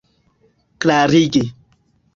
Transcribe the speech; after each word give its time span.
klarigi 0.79 1.45